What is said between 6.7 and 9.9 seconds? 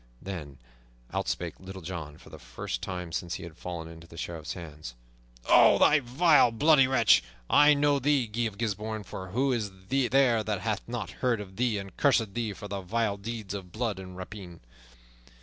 wretch! I know thee, Guy of Gisbourne, for who is